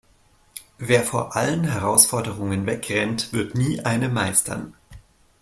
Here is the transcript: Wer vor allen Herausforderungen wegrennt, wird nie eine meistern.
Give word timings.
Wer 0.79 1.03
vor 1.03 1.35
allen 1.35 1.63
Herausforderungen 1.63 2.65
wegrennt, 2.65 3.31
wird 3.33 3.53
nie 3.53 3.81
eine 3.81 4.09
meistern. 4.09 4.73